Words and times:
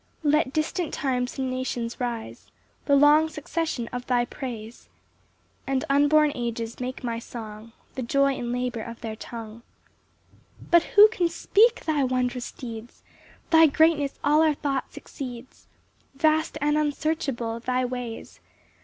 5 0.23 0.31
Let 0.33 0.51
distant 0.51 0.95
times 0.95 1.37
and 1.37 1.51
nations 1.51 1.99
raise 2.01 2.49
The 2.85 2.95
long 2.95 3.29
succession 3.29 3.87
of 3.89 4.07
thy 4.07 4.25
praise; 4.25 4.89
And 5.67 5.85
unborn 5.91 6.31
ages 6.33 6.79
make 6.79 7.03
my 7.03 7.19
song 7.19 7.71
The 7.93 8.01
joy 8.01 8.33
and 8.33 8.51
labour 8.51 8.81
of 8.81 9.01
their 9.01 9.15
tongue. 9.15 9.61
6 10.57 10.67
But 10.71 10.83
who 10.97 11.07
can 11.09 11.29
speak 11.29 11.85
thy 11.85 12.03
wondrous 12.03 12.51
deeds? 12.51 13.03
Thy 13.51 13.67
greatness 13.67 14.17
all 14.23 14.41
our 14.41 14.55
thoughts 14.55 14.97
exceeds! 14.97 15.67
Vast 16.15 16.57
and 16.59 16.79
unsearchable 16.79 17.59
thy 17.59 17.85
ways! 17.85 18.39